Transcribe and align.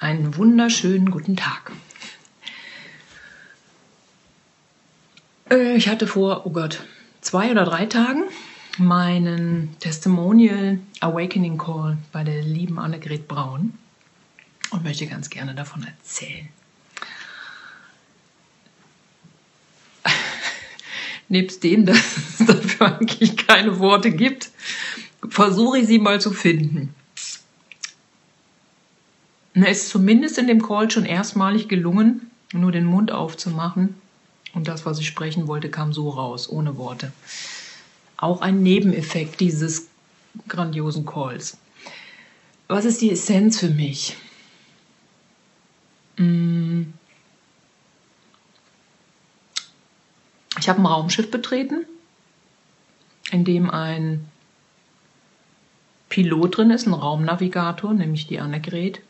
Einen 0.00 0.34
wunderschönen 0.36 1.10
guten 1.10 1.36
Tag. 1.36 1.72
Äh, 5.50 5.76
ich 5.76 5.88
hatte 5.88 6.06
vor, 6.06 6.46
oh 6.46 6.50
Gott, 6.50 6.82
zwei 7.20 7.50
oder 7.50 7.66
drei 7.66 7.84
Tagen 7.84 8.22
meinen 8.78 9.76
Testimonial 9.78 10.78
Awakening 11.00 11.58
Call 11.58 11.98
bei 12.12 12.24
der 12.24 12.40
lieben 12.40 12.78
Annegret 12.78 13.28
Braun 13.28 13.74
und 14.70 14.84
möchte 14.84 15.06
ganz 15.06 15.28
gerne 15.28 15.54
davon 15.54 15.82
erzählen. 15.84 16.48
Nebst 21.28 21.62
dem, 21.62 21.84
dass 21.84 21.98
es 21.98 22.46
dafür 22.46 22.96
eigentlich 22.96 23.36
keine 23.36 23.78
Worte 23.80 24.12
gibt, 24.12 24.48
versuche 25.28 25.80
ich 25.80 25.86
sie 25.86 25.98
mal 25.98 26.22
zu 26.22 26.30
finden. 26.30 26.94
Mir 29.60 29.68
ist 29.68 29.90
zumindest 29.90 30.38
in 30.38 30.46
dem 30.46 30.62
Call 30.62 30.90
schon 30.90 31.04
erstmalig 31.04 31.68
gelungen, 31.68 32.30
nur 32.54 32.72
den 32.72 32.86
Mund 32.86 33.12
aufzumachen. 33.12 33.94
Und 34.54 34.68
das, 34.68 34.86
was 34.86 34.98
ich 34.98 35.06
sprechen 35.06 35.48
wollte, 35.48 35.68
kam 35.68 35.92
so 35.92 36.08
raus, 36.08 36.48
ohne 36.48 36.78
Worte. 36.78 37.12
Auch 38.16 38.40
ein 38.40 38.62
Nebeneffekt 38.62 39.38
dieses 39.38 39.88
grandiosen 40.48 41.04
Calls. 41.04 41.58
Was 42.68 42.86
ist 42.86 43.02
die 43.02 43.10
Essenz 43.10 43.60
für 43.60 43.68
mich? 43.68 44.16
Mm. 46.16 46.84
Ich 50.58 50.70
habe 50.70 50.80
ein 50.80 50.86
Raumschiff 50.86 51.30
betreten, 51.30 51.84
in 53.30 53.44
dem 53.44 53.68
ein 53.68 54.26
Pilot 56.08 56.56
drin 56.56 56.70
ist, 56.70 56.86
ein 56.86 56.94
Raumnavigator, 56.94 57.92
nämlich 57.92 58.26
die 58.26 58.40
Annegret 58.40 59.02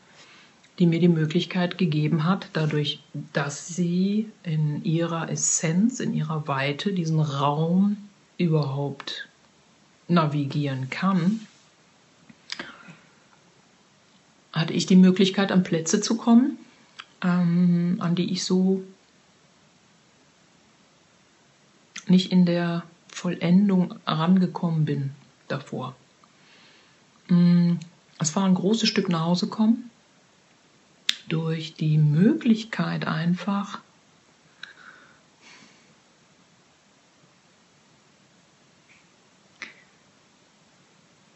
die 0.81 0.87
mir 0.87 0.99
die 0.99 1.09
Möglichkeit 1.09 1.77
gegeben 1.77 2.25
hat, 2.25 2.49
dadurch, 2.55 3.01
dass 3.35 3.69
sie 3.69 4.31
in 4.43 4.83
ihrer 4.83 5.29
Essenz, 5.29 6.01
in 6.01 6.15
ihrer 6.15 6.49
Weite 6.49 6.95
diesen 6.95 7.21
Raum 7.21 7.99
überhaupt 8.39 9.29
navigieren 10.09 10.89
kann, 10.89 11.47
hatte 14.55 14.73
ich 14.73 14.87
die 14.87 14.97
Möglichkeit, 14.97 15.53
an 15.53 15.65
Plätze 15.65 16.01
zu 16.01 16.17
kommen, 16.17 16.57
ähm, 17.23 17.99
an 18.01 18.15
die 18.15 18.33
ich 18.33 18.43
so 18.43 18.83
nicht 22.09 22.33
in 22.33 22.47
der 22.47 22.85
Vollendung 23.07 23.97
rangekommen 24.07 24.87
bin 24.87 25.11
davor. 25.47 25.95
Mm, 27.29 27.75
es 28.19 28.35
war 28.35 28.45
ein 28.45 28.55
großes 28.55 28.89
Stück 28.89 29.11
nach 29.11 29.27
Hause 29.27 29.47
kommen 29.47 29.90
durch 31.31 31.75
die 31.75 31.97
Möglichkeit 31.97 33.07
einfach 33.07 33.79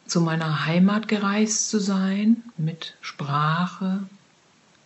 zu 0.06 0.20
meiner 0.20 0.67
Heimat 0.67 1.09
gereist 1.09 1.70
zu 1.70 1.81
sein, 1.81 2.45
mit 2.56 2.97
Sprache, 3.00 4.05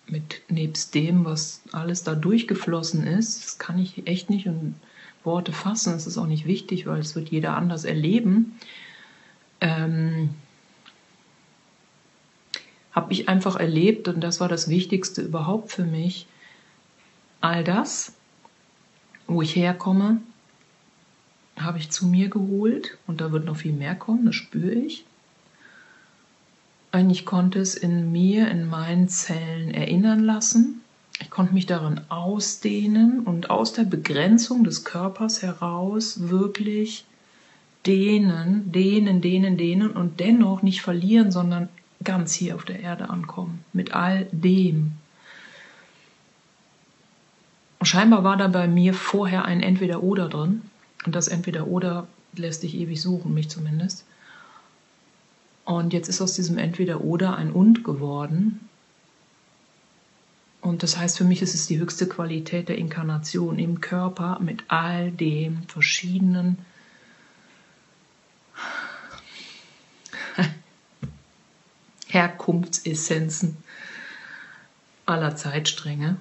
mit 0.06 0.41
nebst 0.48 0.95
dem, 0.95 1.25
was 1.25 1.61
alles 1.73 2.03
da 2.03 2.14
durchgeflossen 2.14 3.06
ist. 3.06 3.45
Das 3.45 3.59
kann 3.59 3.79
ich 3.79 4.06
echt 4.06 4.31
nicht 4.31 4.47
in 4.47 4.75
Worte 5.25 5.53
fassen. 5.53 5.95
Es 5.95 6.06
ist 6.06 6.17
auch 6.17 6.27
nicht 6.27 6.47
wichtig, 6.47 6.86
weil 6.86 7.01
es 7.01 7.14
wird 7.14 7.29
jeder 7.29 7.56
anders 7.56 7.84
erleben. 7.84 8.59
Ähm, 9.61 10.31
habe 12.98 13.12
ich 13.12 13.28
einfach 13.28 13.54
erlebt 13.54 14.08
und 14.08 14.20
das 14.20 14.41
war 14.41 14.48
das 14.48 14.68
Wichtigste 14.68 15.22
überhaupt 15.22 15.70
für 15.70 15.84
mich. 15.84 16.27
All 17.40 17.62
das, 17.62 18.12
wo 19.28 19.40
ich 19.40 19.55
herkomme, 19.55 20.20
habe 21.56 21.78
ich 21.78 21.90
zu 21.90 22.08
mir 22.08 22.28
geholt 22.28 22.98
und 23.06 23.20
da 23.20 23.30
wird 23.30 23.45
noch 23.45 23.58
viel 23.58 23.73
mehr 23.73 23.95
kommen, 23.95 24.27
das 24.27 24.34
spüre 24.34 24.73
ich. 24.73 25.05
Und 26.90 27.11
ich 27.11 27.24
konnte 27.24 27.61
es 27.61 27.77
in 27.77 28.11
mir, 28.11 28.50
in 28.50 28.68
meinen 28.68 29.08
Zellen 29.08 29.70
erinnern 29.70 30.24
lassen. 30.24 30.80
Ich 31.20 31.30
konnte 31.30 31.55
mich 31.55 31.67
darin 31.67 32.00
ausdehnen 32.08 33.20
und 33.20 33.48
aus 33.48 33.74
der 33.74 33.84
Begrenzung 33.84 34.64
des 34.64 34.83
Körpers 34.83 35.42
heraus 35.42 36.28
wirklich 36.30 37.05
dehnen, 37.86 38.73
dehnen, 38.73 39.20
dehnen, 39.20 39.56
dehnen 39.56 39.92
und 39.92 40.18
dennoch 40.18 40.62
nicht 40.62 40.83
verlieren, 40.83 41.30
sondern 41.30 41.68
ganz 42.05 42.33
hier 42.33 42.55
auf 42.55 42.64
der 42.64 42.81
Erde 42.81 43.11
ankommen, 43.11 43.64
mit 43.73 43.95
all 43.95 44.27
dem. 44.33 44.92
Scheinbar 47.83 48.25
war 48.25 48.36
da 48.36 48.48
bei 48.48 48.67
mir 48.67 48.95
vorher 48.95 49.45
ein 49.45 49.63
Entweder-Oder 49.63 50.29
drin. 50.29 50.63
Und 51.05 51.14
das 51.14 51.29
Entweder-Oder 51.29 52.07
lässt 52.35 52.63
sich 52.63 52.75
ewig 52.75 53.01
suchen, 53.01 53.35
mich 53.35 53.48
zumindest. 53.48 54.05
Und 55.64 55.92
jetzt 55.92 56.09
ist 56.09 56.20
aus 56.20 56.35
diesem 56.35 56.59
Entweder-Oder 56.59 57.36
ein 57.36 57.53
Und 57.53 57.85
geworden. 57.85 58.69
Und 60.61 60.83
das 60.83 60.98
heißt, 60.98 61.19
für 61.19 61.25
mich 61.25 61.41
ist 61.41 61.55
es 61.55 61.67
die 61.67 61.79
höchste 61.79 62.09
Qualität 62.09 62.69
der 62.69 62.79
Inkarnation 62.79 63.59
im 63.59 63.80
Körper 63.80 64.39
mit 64.41 64.65
all 64.69 65.13
dem 65.13 65.63
verschiedenen 65.69 66.59
Herkunftsessenzen 72.18 73.58
aller 75.06 75.36
Zeitstränge, 75.36 76.17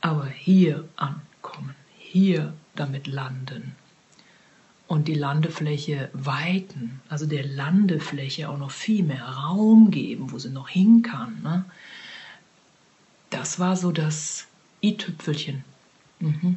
aber 0.00 0.26
hier 0.26 0.88
ankommen, 0.96 1.76
hier 1.96 2.54
damit 2.74 3.06
landen 3.06 3.76
und 4.88 5.06
die 5.06 5.14
Landefläche 5.14 6.10
weiten, 6.12 7.00
also 7.08 7.24
der 7.24 7.46
Landefläche 7.46 8.48
auch 8.48 8.58
noch 8.58 8.72
viel 8.72 9.04
mehr 9.04 9.24
Raum 9.24 9.92
geben, 9.92 10.32
wo 10.32 10.38
sie 10.40 10.50
noch 10.50 10.68
hin 10.68 11.02
kann. 11.02 11.40
Ne? 11.42 11.64
Das 13.30 13.60
war 13.60 13.76
so 13.76 13.92
das 13.92 14.48
i-Tüpfelchen. 14.82 15.62
Mhm. 16.18 16.56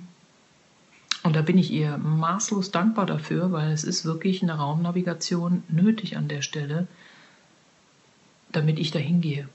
Und 1.21 1.35
da 1.35 1.43
bin 1.43 1.59
ich 1.59 1.69
ihr 1.69 1.99
maßlos 1.99 2.71
dankbar 2.71 3.05
dafür, 3.05 3.51
weil 3.51 3.71
es 3.71 3.83
ist 3.83 4.05
wirklich 4.05 4.41
eine 4.41 4.53
Raumnavigation 4.53 5.63
nötig 5.69 6.17
an 6.17 6.27
der 6.27 6.41
Stelle, 6.41 6.87
damit 8.51 8.79
ich 8.79 8.91
dahin 8.91 9.21
gehe. 9.21 9.47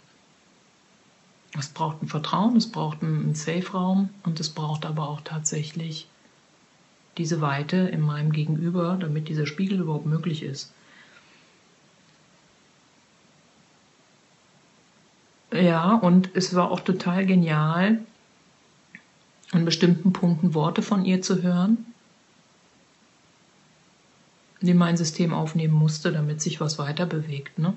Es 1.59 1.69
braucht 1.69 2.03
ein 2.03 2.09
Vertrauen, 2.09 2.57
es 2.57 2.71
braucht 2.71 3.03
einen 3.03 3.35
Safe-Raum 3.35 4.11
und 4.25 4.41
es 4.41 4.51
braucht 4.51 4.85
aber 4.85 5.09
auch 5.09 5.21
tatsächlich 5.23 6.07
diese 7.17 7.41
Weite 7.41 7.77
in 7.77 8.01
meinem 8.01 8.33
Gegenüber, 8.33 8.99
damit 9.01 9.29
dieser 9.29 9.47
Spiegel 9.47 9.81
überhaupt 9.81 10.07
möglich 10.07 10.43
ist. 10.43 10.73
Ja, 15.53 15.95
und 15.95 16.31
es 16.35 16.55
war 16.55 16.71
auch 16.71 16.81
total 16.81 17.25
genial, 17.25 18.01
an 19.53 19.65
bestimmten 19.65 20.13
Punkten 20.13 20.55
Worte 20.55 20.83
von 20.83 21.05
ihr 21.05 21.23
zu 21.23 21.43
hören, 21.43 21.87
die 24.61 24.75
mein 24.75 24.97
System 24.97 25.33
aufnehmen 25.33 25.75
musste, 25.75 26.13
damit 26.13 26.43
sich 26.43 26.61
was 26.61 26.79
weiter 26.79 27.07
bewegt. 27.07 27.59
Ne? 27.59 27.73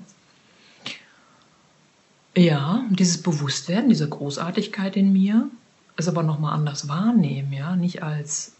Ja, 2.36 2.84
dieses 2.90 3.22
Bewusstwerden, 3.22 3.88
diese 3.88 4.08
Großartigkeit 4.08 4.96
in 4.96 5.12
mir, 5.12 5.50
es 5.96 6.08
aber 6.08 6.22
nochmal 6.22 6.54
anders 6.54 6.88
wahrnehmen, 6.88 7.52
ja, 7.52 7.76
nicht 7.76 8.02
als 8.02 8.52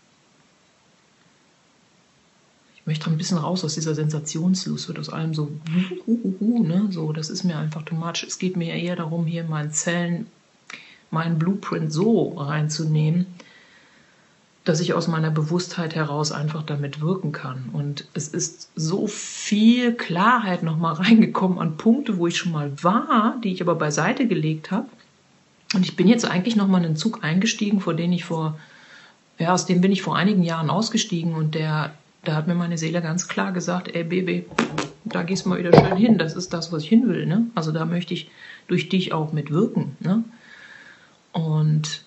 ich 2.74 2.86
möchte 2.86 3.10
ein 3.10 3.18
bisschen 3.18 3.36
raus 3.38 3.62
aus 3.62 3.74
dieser 3.74 3.94
Sensationslust, 3.94 4.88
wird 4.88 4.98
aus 4.98 5.10
allem 5.10 5.34
so, 5.34 5.50
ne, 6.40 6.88
so, 6.90 7.12
das 7.12 7.28
ist 7.30 7.44
mir 7.44 7.58
einfach 7.58 7.82
too 7.82 7.94
much. 7.94 8.24
Es 8.26 8.38
geht 8.38 8.56
mir 8.56 8.74
eher 8.74 8.96
darum, 8.96 9.26
hier 9.26 9.42
in 9.42 9.50
meinen 9.50 9.70
Zellen 9.70 10.26
meinen 11.10 11.38
Blueprint 11.38 11.92
so 11.92 12.30
reinzunehmen, 12.38 13.26
dass 14.64 14.80
ich 14.80 14.92
aus 14.92 15.08
meiner 15.08 15.30
Bewusstheit 15.30 15.94
heraus 15.94 16.32
einfach 16.32 16.62
damit 16.62 17.00
wirken 17.00 17.32
kann. 17.32 17.70
Und 17.72 18.04
es 18.12 18.28
ist 18.28 18.70
so 18.76 19.06
viel 19.06 19.94
Klarheit 19.94 20.62
nochmal 20.62 20.94
reingekommen 21.02 21.58
an 21.58 21.76
Punkte, 21.76 22.18
wo 22.18 22.26
ich 22.26 22.36
schon 22.36 22.52
mal 22.52 22.70
war, 22.82 23.36
die 23.42 23.52
ich 23.52 23.62
aber 23.62 23.74
beiseite 23.74 24.26
gelegt 24.26 24.70
habe. 24.70 24.86
Und 25.74 25.84
ich 25.84 25.96
bin 25.96 26.08
jetzt 26.08 26.24
eigentlich 26.24 26.56
nochmal 26.56 26.80
in 26.80 26.88
einen 26.88 26.96
Zug 26.96 27.22
eingestiegen, 27.22 27.80
vor 27.80 27.94
dem 27.94 28.12
ich 28.12 28.24
vor, 28.24 28.58
ja, 29.38 29.52
aus 29.52 29.66
dem 29.66 29.80
bin 29.80 29.92
ich 29.92 30.02
vor 30.02 30.16
einigen 30.16 30.42
Jahren 30.42 30.68
ausgestiegen 30.68 31.34
und 31.34 31.54
der, 31.54 31.92
da 32.24 32.34
hat 32.34 32.48
mir 32.48 32.56
meine 32.56 32.76
Seele 32.76 33.00
ganz 33.00 33.28
klar 33.28 33.52
gesagt, 33.52 33.94
ey 33.94 34.04
Baby, 34.04 34.46
da 35.04 35.22
gehst 35.22 35.44
du 35.44 35.48
mal 35.48 35.58
wieder 35.58 35.72
schön 35.72 35.96
hin, 35.96 36.18
das 36.18 36.34
ist 36.34 36.52
das, 36.52 36.72
was 36.72 36.82
ich 36.82 36.88
hin 36.88 37.08
will, 37.08 37.24
ne? 37.24 37.46
Also 37.54 37.72
da 37.72 37.84
möchte 37.84 38.14
ich 38.14 38.30
durch 38.66 38.88
dich 38.88 39.12
auch 39.12 39.32
mitwirken, 39.32 39.96
ne? 40.00 40.24
Und 41.32 42.04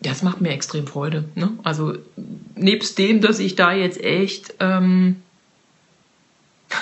das 0.00 0.22
macht 0.22 0.40
mir 0.40 0.50
extrem 0.50 0.86
Freude. 0.86 1.24
Ne? 1.34 1.52
Also 1.62 1.94
nebst 2.54 2.98
dem, 2.98 3.20
dass 3.20 3.38
ich 3.38 3.54
da 3.54 3.72
jetzt 3.72 4.00
echt 4.00 4.54
ähm, 4.60 5.22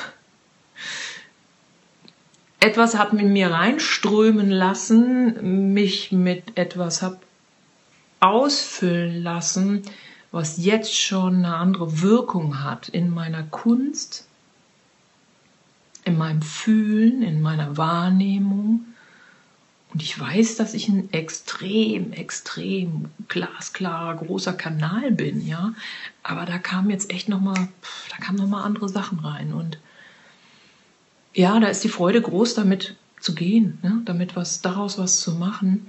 etwas 2.60 2.96
hat 2.96 3.12
in 3.12 3.32
mir 3.32 3.50
reinströmen 3.50 4.50
lassen, 4.50 5.72
mich 5.72 6.12
mit 6.12 6.56
etwas 6.58 7.02
habe 7.02 7.18
ausfüllen 8.20 9.22
lassen, 9.22 9.82
was 10.32 10.56
jetzt 10.56 10.98
schon 10.98 11.36
eine 11.36 11.56
andere 11.56 12.00
Wirkung 12.02 12.64
hat 12.64 12.88
in 12.88 13.10
meiner 13.10 13.44
Kunst, 13.44 14.26
in 16.04 16.18
meinem 16.18 16.42
Fühlen, 16.42 17.22
in 17.22 17.40
meiner 17.40 17.76
Wahrnehmung. 17.76 18.86
Und 19.94 20.02
ich 20.02 20.18
weiß, 20.18 20.56
dass 20.56 20.74
ich 20.74 20.88
ein 20.88 21.12
extrem, 21.12 22.12
extrem 22.12 23.10
glasklarer, 23.28 24.16
großer 24.16 24.52
Kanal 24.52 25.12
bin, 25.12 25.46
ja. 25.46 25.72
Aber 26.24 26.46
da 26.46 26.58
kam 26.58 26.90
jetzt 26.90 27.10
echt 27.10 27.28
nochmal, 27.28 27.68
da 28.10 28.16
kamen 28.16 28.38
nochmal 28.38 28.64
andere 28.64 28.88
Sachen 28.88 29.20
rein. 29.20 29.52
Und 29.52 29.78
ja, 31.32 31.60
da 31.60 31.68
ist 31.68 31.84
die 31.84 31.88
Freude 31.88 32.20
groß, 32.20 32.54
damit 32.54 32.96
zu 33.20 33.36
gehen, 33.36 33.78
ne? 33.82 34.02
damit 34.04 34.34
was, 34.34 34.62
daraus 34.62 34.98
was 34.98 35.20
zu 35.20 35.36
machen, 35.36 35.88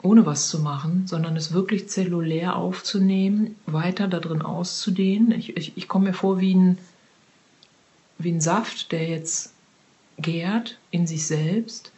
ohne 0.00 0.24
was 0.24 0.48
zu 0.48 0.60
machen, 0.60 1.06
sondern 1.06 1.36
es 1.36 1.52
wirklich 1.52 1.90
zellulär 1.90 2.56
aufzunehmen, 2.56 3.56
weiter 3.66 4.08
da 4.08 4.20
drin 4.20 4.40
auszudehnen. 4.40 5.32
Ich, 5.32 5.54
ich, 5.54 5.76
ich 5.76 5.86
komme 5.86 6.06
mir 6.06 6.14
vor 6.14 6.40
wie 6.40 6.54
ein, 6.54 6.78
wie 8.16 8.32
ein 8.32 8.40
Saft, 8.40 8.90
der 8.90 9.06
jetzt 9.06 9.52
gärt 10.16 10.78
in 10.90 11.06
sich 11.06 11.26
selbst. 11.26 11.92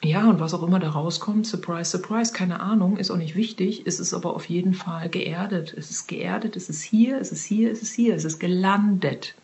Ja, 0.00 0.28
und 0.28 0.38
was 0.38 0.54
auch 0.54 0.62
immer 0.62 0.78
da 0.78 0.90
rauskommt, 0.90 1.46
surprise, 1.46 1.90
surprise, 1.90 2.32
keine 2.32 2.60
Ahnung, 2.60 2.98
ist 2.98 3.10
auch 3.10 3.16
nicht 3.16 3.34
wichtig. 3.34 3.82
Es 3.84 3.98
ist 3.98 4.14
aber 4.14 4.34
auf 4.34 4.48
jeden 4.48 4.74
Fall 4.74 5.08
geerdet. 5.08 5.74
Es 5.76 5.90
ist 5.90 6.06
geerdet, 6.06 6.54
es 6.54 6.68
ist 6.68 6.82
hier, 6.82 7.18
es 7.20 7.32
ist 7.32 7.44
hier, 7.44 7.72
es 7.72 7.82
ist 7.82 7.94
hier, 7.94 8.14
es 8.14 8.24
ist 8.24 8.38
gelandet. 8.38 9.34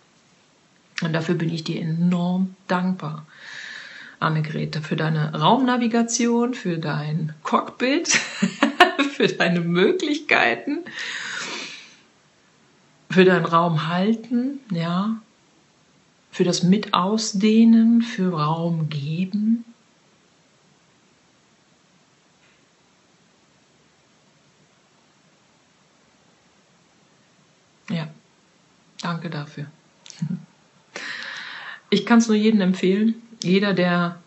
Und 1.02 1.12
dafür 1.12 1.34
bin 1.34 1.52
ich 1.52 1.64
dir 1.64 1.80
enorm 1.80 2.54
dankbar. 2.68 3.26
Annegret, 4.20 4.76
für 4.76 4.96
deine 4.96 5.34
Raumnavigation, 5.34 6.54
für 6.54 6.78
dein 6.78 7.34
Cockpit, 7.42 8.08
für 9.12 9.26
deine 9.26 9.60
Möglichkeiten, 9.60 10.84
für 13.10 13.24
dein 13.24 13.44
Raumhalten, 13.44 14.60
ja, 14.70 15.16
für 16.30 16.44
das 16.44 16.62
Mitausdehnen, 16.62 18.02
für 18.02 18.32
Raum 18.32 18.88
geben. 18.88 19.64
Ja, 27.90 28.08
danke 29.04 29.30
dafür. 29.30 29.66
Ich 31.90 32.06
kann 32.06 32.18
es 32.18 32.28
nur 32.28 32.36
jedem 32.36 32.60
empfehlen. 32.60 33.14
Jeder, 33.42 33.74
der, 33.74 34.18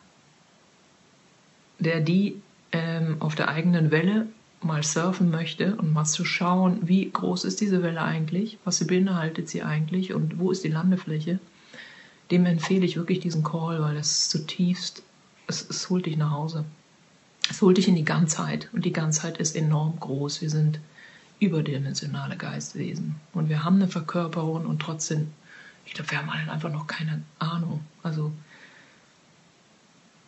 der 1.80 2.00
die 2.00 2.42
ähm, 2.72 3.18
auf 3.20 3.36
der 3.36 3.50
eigenen 3.50 3.92
Welle 3.92 4.28
mal 4.62 4.84
surfen 4.84 5.30
möchte 5.30 5.76
und 5.76 5.94
mal 5.94 6.06
zu 6.06 6.26
schauen, 6.26 6.88
wie 6.88 7.10
groß 7.10 7.46
ist 7.46 7.62
diese 7.62 7.84
Welle 7.84 8.02
eigentlich, 8.02 8.58
was 8.64 8.78
sie 8.78 8.86
beinhaltet 8.86 9.50
sie 9.50 9.64
eigentlich 9.64 10.14
und 10.14 10.40
wo 10.40 10.52
ist 10.52 10.64
die 10.64 10.70
Landefläche, 10.70 11.40
dem 12.32 12.46
empfehle 12.46 12.86
ich 12.86 12.98
wirklich 12.98 13.20
diesen 13.20 13.44
Call, 13.44 13.82
weil 13.82 13.96
das 13.96 14.30
zutiefst, 14.30 15.04
es, 15.48 15.68
es 15.70 15.90
holt 15.90 16.06
dich 16.06 16.18
nach 16.18 16.32
Hause. 16.32 16.66
Es 17.50 17.62
holt 17.62 17.78
dich 17.78 17.88
in 17.88 17.96
die 17.96 18.04
Ganzheit 18.04 18.68
und 18.74 18.84
die 18.84 18.92
Ganzheit 18.92 19.38
ist 19.38 19.56
enorm 19.56 19.98
groß. 20.00 20.42
Wir 20.42 20.50
sind 20.50 20.80
überdimensionale 21.40 22.38
Geistwesen 22.38 23.16
und 23.34 23.50
wir 23.50 23.64
haben 23.64 23.76
eine 23.76 23.88
Verkörperung 23.88 24.66
und 24.66 24.82
trotzdem 24.82 25.32
ich 25.88 25.94
glaube, 25.94 26.12
wir 26.12 26.18
haben 26.20 26.30
alle 26.30 26.52
einfach 26.52 26.72
noch 26.72 26.86
keine 26.86 27.24
Ahnung. 27.40 27.80
Also 28.04 28.32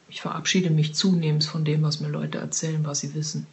ich 0.07 0.21
verabschiede 0.21 0.69
mich 0.69 0.95
zunehmend 0.95 1.43
von 1.43 1.65
dem, 1.65 1.83
was 1.83 1.99
mir 1.99 2.07
Leute 2.07 2.37
erzählen, 2.37 2.85
was 2.85 3.01
sie 3.01 3.13
wissen. 3.13 3.45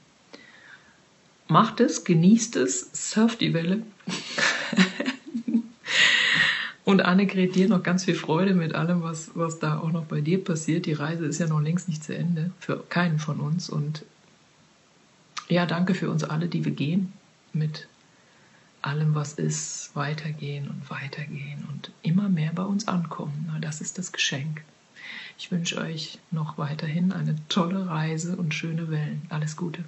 Macht 1.49 1.81
es, 1.81 2.05
genießt 2.05 2.57
es, 2.57 2.91
surft 2.93 3.41
die 3.41 3.53
Welle. 3.53 3.83
Und 6.85 7.03
Annegret, 7.03 7.57
dir 7.57 7.69
noch 7.69 7.83
ganz 7.83 8.05
viel 8.05 8.15
Freude 8.15 8.55
mit 8.55 8.73
allem, 8.73 9.03
was, 9.03 9.33
was 9.35 9.59
da 9.59 9.81
auch 9.81 9.91
noch 9.91 10.05
bei 10.05 10.21
dir 10.21 10.43
passiert. 10.43 10.87
Die 10.87 10.93
Reise 10.93 11.27
ist 11.27 11.41
ja 11.41 11.49
noch 11.49 11.61
längst 11.61 11.89
nicht 11.89 12.05
zu 12.05 12.17
Ende, 12.17 12.53
für 12.61 12.85
keinen 12.89 13.19
von 13.19 13.41
uns. 13.41 13.69
Und 13.69 14.05
ja, 15.49 15.67
danke 15.67 15.95
für 15.95 16.09
uns 16.09 16.23
alle, 16.23 16.47
die 16.47 16.65
wir 16.65 16.73
gehen 16.73 17.13
mit 17.57 17.89
allem, 18.83 19.15
was 19.15 19.33
ist, 19.35 19.91
weitergehen 19.95 20.69
und 20.69 20.89
weitergehen 20.91 21.67
und 21.73 21.91
immer 22.03 22.29
mehr 22.29 22.53
bei 22.53 22.63
uns 22.63 22.87
ankommen. 22.87 23.57
Das 23.61 23.81
ist 23.81 23.99
das 23.99 24.13
Geschenk. 24.13 24.63
Ich 25.39 25.51
wünsche 25.51 25.79
euch 25.79 26.19
noch 26.31 26.57
weiterhin 26.59 27.13
eine 27.13 27.37
tolle 27.49 27.89
Reise 27.89 28.37
und 28.37 28.55
schöne 28.55 28.91
Wellen. 28.91 29.23
Alles 29.29 29.57
Gute. 29.57 29.85